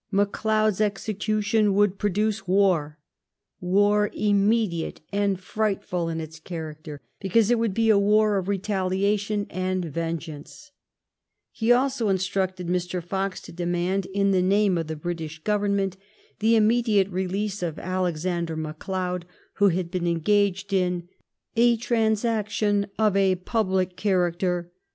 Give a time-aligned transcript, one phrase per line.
[0.11, 2.97] V McLeod's execution would produce war,
[3.59, 8.47] war immediate and frightful in its character, because it would be a wwr ^ of
[8.47, 10.71] retaliation and vengeance/'
[11.51, 13.03] He also instructed Mr.
[13.03, 15.97] *' Fox to demand, in the name of the British Govern ment,
[16.39, 19.25] the immediate release of Alexander McLeod,
[19.57, 21.07] who" had been engaged in *^
[21.55, 24.71] a transaction of a public character